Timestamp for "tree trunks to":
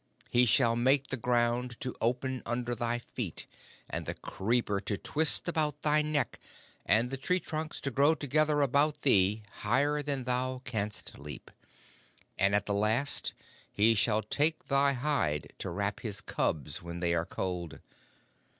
7.17-7.91